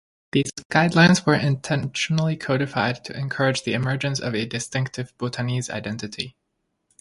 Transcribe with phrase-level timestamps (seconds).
[0.31, 6.35] These guidelines were intentionally codified to encourage the emergence of a distinctive Bhutanese identity.